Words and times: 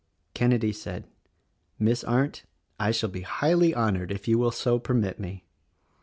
Kenedy 0.33 0.71
said, 0.73 1.05
"Miss 1.77 2.03
Arndt, 2.03 2.43
I 2.79 2.89
shall 2.89 3.07
be 3.09 3.21
highly 3.21 3.71
honored 3.75 4.11
if 4.11 4.27
you 4.27 4.39
will 4.39 4.49
so 4.49 4.79
permit 4.79 5.19
me. 5.19 5.45